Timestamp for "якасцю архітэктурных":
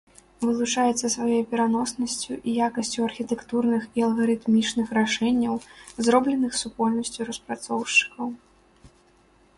2.69-3.83